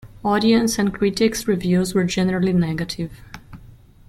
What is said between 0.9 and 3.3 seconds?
critics' reviews were generally negative.